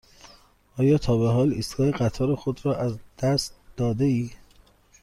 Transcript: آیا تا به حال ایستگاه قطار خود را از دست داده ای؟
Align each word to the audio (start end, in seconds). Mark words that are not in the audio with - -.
آیا 0.77 0.97
تا 0.97 1.17
به 1.17 1.29
حال 1.31 1.53
ایستگاه 1.53 1.91
قطار 1.91 2.35
خود 2.35 2.65
را 2.65 2.75
از 2.77 2.97
دست 3.19 3.53
داده 3.77 4.05
ای؟ 4.05 4.29